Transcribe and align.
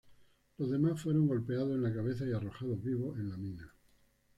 Los 0.57 0.71
demás 0.71 0.99
fueron 0.99 1.27
golpeados 1.27 1.75
en 1.75 1.83
la 1.83 1.93
cabeza 1.93 2.25
y 2.25 2.33
arrojados 2.33 2.81
vivos 2.83 3.19
en 3.19 3.29
la 3.29 3.37
mina. 3.37 3.71